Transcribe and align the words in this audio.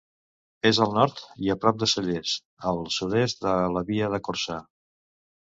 És 0.69 0.77
al 0.85 0.95
nord 0.95 1.19
i 1.47 1.51
a 1.53 1.55
prop 1.65 1.77
de 1.83 1.89
Cellers, 1.91 2.33
al 2.71 2.81
sud-est 2.97 3.45
de 3.49 3.55
la 3.77 3.85
Via 3.93 4.11
de 4.17 4.23
Corçà. 4.31 4.59